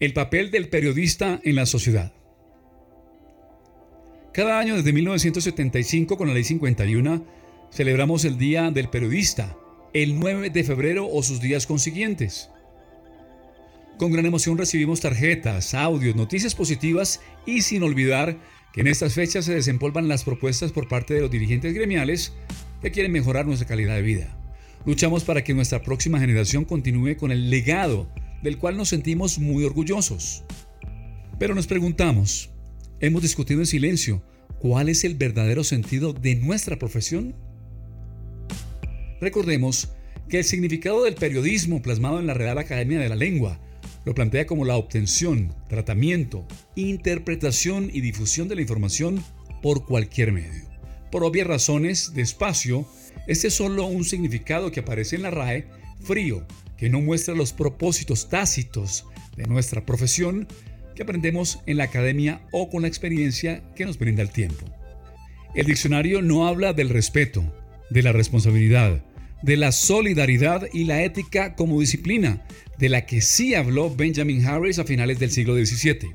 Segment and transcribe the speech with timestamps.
[0.00, 2.10] El papel del periodista en la sociedad.
[4.32, 7.26] Cada año desde 1975 con la Ley 51
[7.70, 9.58] celebramos el Día del Periodista,
[9.92, 12.48] el 9 de febrero o sus días consiguientes.
[13.98, 18.38] Con gran emoción recibimos tarjetas, audios, noticias positivas y sin olvidar
[18.72, 22.32] que en estas fechas se desempolvan las propuestas por parte de los dirigentes gremiales
[22.80, 24.34] que quieren mejorar nuestra calidad de vida.
[24.86, 28.08] Luchamos para que nuestra próxima generación continúe con el legado
[28.42, 30.44] del cual nos sentimos muy orgullosos.
[31.38, 32.50] Pero nos preguntamos,
[33.00, 34.22] ¿hemos discutido en silencio
[34.58, 37.34] cuál es el verdadero sentido de nuestra profesión?
[39.20, 39.88] Recordemos
[40.28, 43.60] que el significado del periodismo plasmado en la Real Academia de la Lengua
[44.04, 49.22] lo plantea como la obtención, tratamiento, interpretación y difusión de la información
[49.62, 50.70] por cualquier medio.
[51.10, 52.86] Por obvias razones de espacio,
[53.26, 55.66] este es solo un significado que aparece en la RAE
[56.00, 56.46] frío,
[56.76, 59.04] que no muestra los propósitos tácitos
[59.36, 60.48] de nuestra profesión
[60.94, 64.66] que aprendemos en la academia o con la experiencia que nos brinda el tiempo.
[65.54, 67.44] El diccionario no habla del respeto,
[67.90, 69.04] de la responsabilidad,
[69.42, 72.46] de la solidaridad y la ética como disciplina,
[72.78, 76.10] de la que sí habló Benjamin Harris a finales del siglo XVII.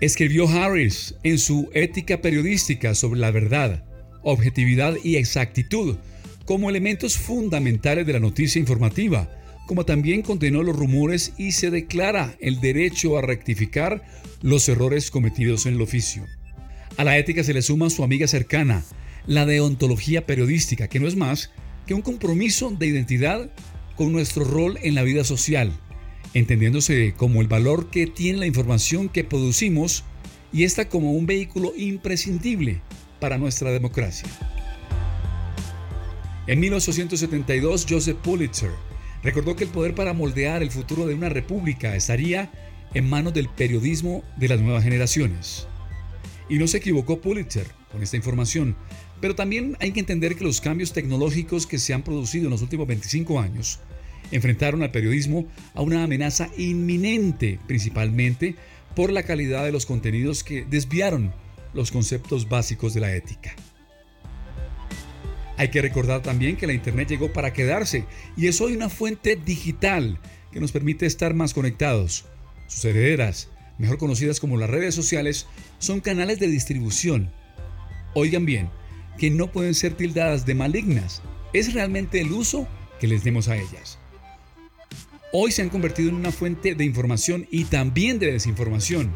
[0.00, 3.84] Escribió Harris en su Ética Periodística sobre la verdad,
[4.22, 5.96] objetividad y exactitud
[6.48, 9.30] como elementos fundamentales de la noticia informativa,
[9.66, 14.02] como también condenó los rumores y se declara el derecho a rectificar
[14.40, 16.24] los errores cometidos en el oficio.
[16.96, 18.82] A la ética se le suma su amiga cercana,
[19.26, 21.50] la deontología periodística, que no es más
[21.86, 23.50] que un compromiso de identidad
[23.94, 25.70] con nuestro rol en la vida social,
[26.32, 30.02] entendiéndose como el valor que tiene la información que producimos
[30.50, 32.80] y esta como un vehículo imprescindible
[33.20, 34.26] para nuestra democracia.
[36.48, 38.70] En 1872, Joseph Pulitzer
[39.22, 42.50] recordó que el poder para moldear el futuro de una república estaría
[42.94, 45.68] en manos del periodismo de las nuevas generaciones.
[46.48, 48.76] Y no se equivocó Pulitzer con esta información,
[49.20, 52.62] pero también hay que entender que los cambios tecnológicos que se han producido en los
[52.62, 53.80] últimos 25 años
[54.30, 58.56] enfrentaron al periodismo a una amenaza inminente, principalmente
[58.96, 61.34] por la calidad de los contenidos que desviaron
[61.74, 63.54] los conceptos básicos de la ética.
[65.58, 68.04] Hay que recordar también que la Internet llegó para quedarse
[68.36, 70.20] y es hoy una fuente digital
[70.52, 72.26] que nos permite estar más conectados.
[72.68, 75.48] Sus herederas, mejor conocidas como las redes sociales,
[75.80, 77.32] son canales de distribución.
[78.14, 78.70] Oigan bien,
[79.18, 81.22] que no pueden ser tildadas de malignas.
[81.52, 82.68] Es realmente el uso
[83.00, 83.98] que les demos a ellas.
[85.32, 89.12] Hoy se han convertido en una fuente de información y también de desinformación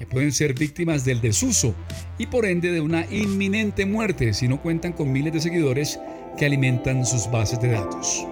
[0.00, 1.74] que pueden ser víctimas del desuso
[2.16, 6.00] y por ende de una inminente muerte si no cuentan con miles de seguidores
[6.38, 8.26] que alimentan sus bases de datos.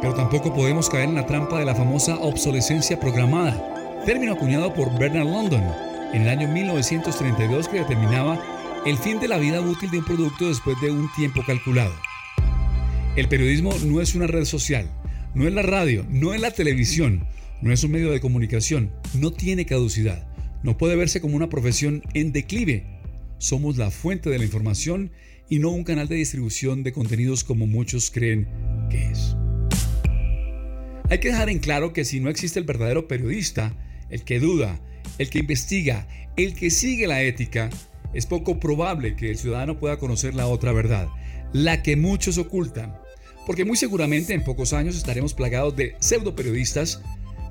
[0.00, 4.98] Pero tampoco podemos caer en la trampa de la famosa obsolescencia programada, término acuñado por
[4.98, 5.62] Bernard London
[6.14, 8.42] en el año 1932 que determinaba
[8.86, 11.92] el fin de la vida útil de un producto después de un tiempo calculado.
[13.14, 14.90] El periodismo no es una red social,
[15.34, 17.26] no es la radio, no es la televisión,
[17.64, 20.28] no es un medio de comunicación, no tiene caducidad,
[20.62, 22.84] no puede verse como una profesión en declive.
[23.38, 25.12] Somos la fuente de la información
[25.48, 28.46] y no un canal de distribución de contenidos como muchos creen
[28.90, 29.34] que es.
[31.08, 33.74] Hay que dejar en claro que si no existe el verdadero periodista,
[34.10, 34.78] el que duda,
[35.16, 37.70] el que investiga, el que sigue la ética,
[38.12, 41.08] es poco probable que el ciudadano pueda conocer la otra verdad,
[41.54, 42.94] la que muchos ocultan,
[43.46, 47.00] porque muy seguramente en pocos años estaremos plagados de pseudo periodistas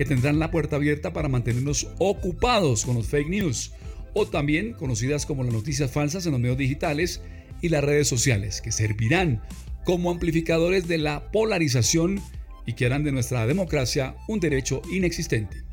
[0.00, 3.72] que tendrán la puerta abierta para mantenernos ocupados con los fake news
[4.14, 7.20] o también conocidas como las noticias falsas en los medios digitales
[7.60, 9.42] y las redes sociales, que servirán
[9.84, 12.18] como amplificadores de la polarización
[12.64, 15.64] y que harán de nuestra democracia un derecho inexistente.